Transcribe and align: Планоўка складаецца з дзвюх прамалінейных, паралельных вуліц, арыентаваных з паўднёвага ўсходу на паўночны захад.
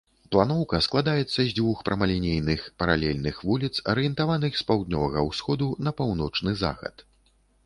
Планоўка 0.33 0.77
складаецца 0.85 1.35
з 1.35 1.45
дзвюх 1.57 1.83
прамалінейных, 1.89 2.63
паралельных 2.85 3.35
вуліц, 3.51 3.71
арыентаваных 3.95 4.51
з 4.63 4.67
паўднёвага 4.71 5.19
ўсходу 5.29 5.69
на 5.87 5.95
паўночны 6.03 6.51
захад. 6.65 7.07